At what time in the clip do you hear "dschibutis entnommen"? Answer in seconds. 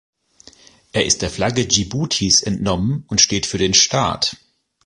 1.67-3.03